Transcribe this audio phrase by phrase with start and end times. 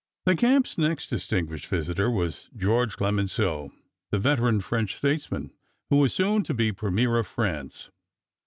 [0.25, 3.71] The camp's next distinguished visitor was Georges Clemenceau,
[4.09, 5.53] the veteran French statesman
[5.91, 7.91] who was soon to be Premier of France.